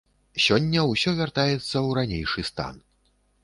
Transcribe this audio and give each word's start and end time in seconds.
Сёння 0.45 0.85
ўсё 0.93 1.13
вяртаецца 1.21 1.55
ў 1.85 1.89
ранейшы 2.01 2.49
стан. 2.53 2.85